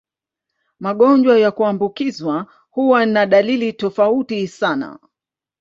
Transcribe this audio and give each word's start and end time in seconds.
Magonjwa 0.79 1.39
ya 1.39 1.51
kuambukizwa 1.51 2.45
huwa 2.69 3.05
na 3.05 3.25
dalili 3.25 3.73
tofauti 3.73 4.47
sana. 4.47 4.99